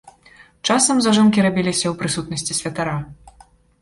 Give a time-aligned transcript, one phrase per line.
[0.75, 2.95] Часам зажынкі рабіліся ў прысутнасці святара.